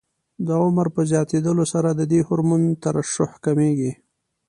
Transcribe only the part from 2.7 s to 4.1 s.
ترشح کمېږي.